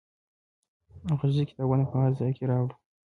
غږیز 1.19 1.37
کتابونه 1.49 1.83
په 1.89 1.95
هر 2.01 2.11
ځای 2.19 2.31
کې 2.37 2.43
واورو. 2.47 2.75